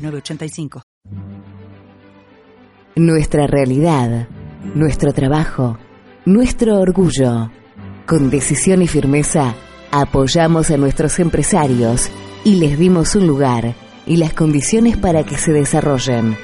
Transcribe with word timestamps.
906985. 0.00 0.82
Nuestra 2.96 3.46
realidad, 3.46 4.28
nuestro 4.74 5.12
trabajo, 5.12 5.78
nuestro 6.24 6.78
orgullo. 6.80 7.50
Con 8.06 8.30
decisión 8.30 8.82
y 8.82 8.88
firmeza, 8.88 9.54
apoyamos 9.90 10.70
a 10.70 10.76
nuestros 10.76 11.18
empresarios 11.20 12.10
y 12.44 12.56
les 12.56 12.78
dimos 12.78 13.14
un 13.14 13.26
lugar 13.26 13.74
y 14.06 14.16
las 14.16 14.32
condiciones 14.32 14.96
para 14.96 15.24
que 15.24 15.38
se 15.38 15.52
desarrollen. 15.52 16.36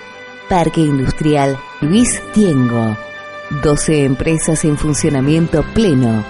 Parque 0.48 0.80
Industrial 0.80 1.58
Luis 1.80 2.22
Tiengo. 2.32 2.96
12 3.62 4.04
empresas 4.04 4.64
en 4.64 4.76
funcionamiento 4.76 5.64
pleno, 5.74 6.24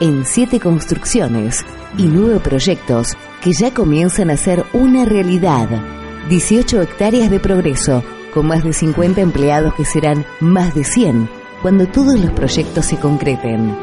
en 0.00 0.24
7 0.24 0.60
construcciones 0.60 1.64
y 1.98 2.04
9 2.04 2.40
proyectos 2.40 3.16
que 3.42 3.52
ya 3.52 3.72
comienzan 3.72 4.30
a 4.30 4.36
ser 4.36 4.64
una 4.72 5.04
realidad. 5.04 5.99
18 6.30 6.80
hectáreas 6.80 7.28
de 7.28 7.40
progreso, 7.40 8.04
con 8.32 8.46
más 8.46 8.62
de 8.62 8.72
50 8.72 9.20
empleados 9.20 9.74
que 9.74 9.84
serán 9.84 10.24
más 10.38 10.76
de 10.76 10.84
100 10.84 11.28
cuando 11.60 11.88
todos 11.88 12.20
los 12.20 12.30
proyectos 12.30 12.86
se 12.86 12.96
concreten. 12.98 13.76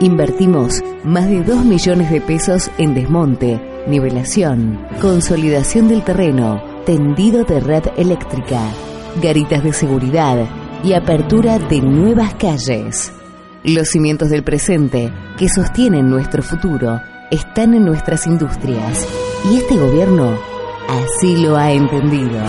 Invertimos 0.00 0.82
más 1.02 1.30
de 1.30 1.42
2 1.42 1.64
millones 1.64 2.10
de 2.10 2.20
pesos 2.20 2.70
en 2.76 2.92
desmonte, 2.94 3.58
nivelación, 3.86 4.86
consolidación 5.00 5.88
del 5.88 6.04
terreno, 6.04 6.62
tendido 6.84 7.44
de 7.44 7.60
red 7.60 7.84
eléctrica, 7.96 8.60
garitas 9.22 9.64
de 9.64 9.72
seguridad 9.72 10.46
y 10.84 10.92
apertura 10.92 11.58
de 11.58 11.80
nuevas 11.80 12.34
calles. 12.34 13.12
Los 13.64 13.88
cimientos 13.88 14.28
del 14.28 14.44
presente 14.44 15.10
que 15.38 15.48
sostienen 15.48 16.10
nuestro 16.10 16.42
futuro 16.42 17.00
están 17.30 17.72
en 17.72 17.86
nuestras 17.86 18.26
industrias 18.26 19.08
y 19.50 19.56
este 19.56 19.78
gobierno 19.78 20.51
así 20.88 21.36
lo 21.36 21.56
ha 21.56 21.70
entendido. 21.72 22.40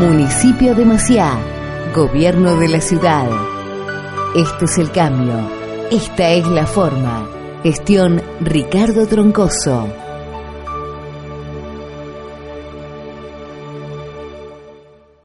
Municipio 0.00 0.74
de 0.74 0.84
Maciá, 0.84 1.38
Gobierno 1.94 2.56
de 2.56 2.68
la 2.68 2.80
Ciudad. 2.80 3.28
Este 4.34 4.66
es 4.66 4.78
el 4.78 4.90
cambio. 4.90 5.34
Esta 5.90 6.30
es 6.30 6.46
la 6.46 6.66
forma. 6.66 7.26
Gestión 7.62 8.22
Ricardo 8.40 9.06
Troncoso. 9.06 9.88